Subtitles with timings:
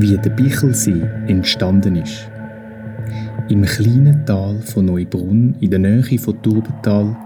[0.00, 2.30] wie der Bichelsee entstanden ist.
[3.48, 7.16] Im kleinen Tal von Neubrunn in der Nähe von Turbental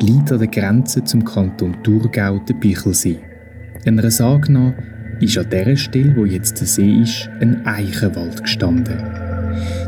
[0.00, 3.18] liegt an der Grenze zum Kanton Thurgau der Bichelsee.
[3.84, 4.72] Einer Sage nach
[5.20, 9.02] ist an der Stelle, wo jetzt der See ist, ein Eichenwald gestanden.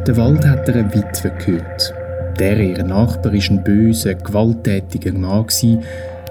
[0.07, 1.95] Der Wald hat einer Witwe gehört.
[2.39, 5.47] Der ihr Nachbar war ein böser, gewalttätiger Mann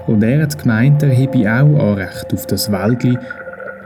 [0.06, 3.18] und er hat gemeint, er habe auch Anrecht auf das Wäldli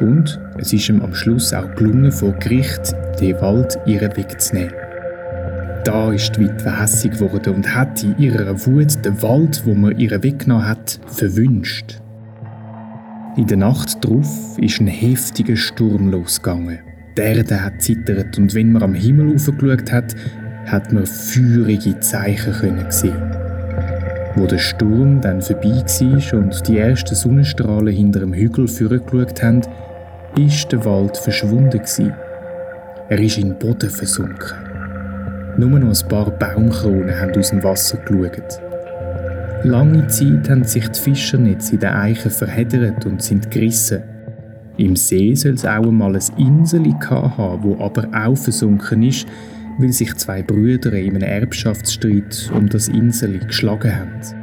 [0.00, 4.72] und es ist ihm am Schluss auch gelungen, vor Gericht den Wald ihren wegzunehmen.
[5.84, 9.98] Da ist die Witwe hässig geworden und hat in ihrer Wut den Wald, wo man
[9.98, 12.00] ihr weggenommen hat, verwünscht.
[13.36, 16.80] In der Nacht darauf ist ein heftiger Sturm losgegangen.
[17.16, 20.14] Die Erde hat zittert und wenn man am Himmel aufgeschaut hat,
[20.66, 23.34] hat man feurige Zeichen können sehen.
[24.36, 29.62] Wo der Sturm dann vorbei war und die ersten Sonnenstrahlen hinter dem Hügel vorgeschaut haben,
[30.46, 31.82] ist der Wald verschwunden
[33.08, 34.56] Er ist in den Boden versunken.
[35.56, 38.60] Nur noch ein paar Baumkronen haben aus dem Wasser geschaut.
[39.64, 44.02] Lange Zeit haben sich die Fischernetze in den Eichen verheddert und sind gerissen.
[44.78, 49.26] Im See soll es auch einmal ein Insel haben, wo aber auch versunken ist,
[49.78, 54.39] weil sich zwei Brüder in einem Erbschaftsstreit um das Insel geschlagen haben.